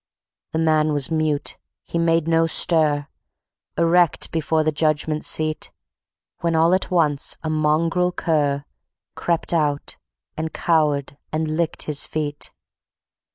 [0.51, 3.07] The man was mute; he made no stir,
[3.77, 5.71] Erect before the Judgment Seat...
[6.39, 8.65] When all at once a mongrel cur
[9.13, 9.97] Crept out
[10.35, 12.51] and cowered and licked his feet.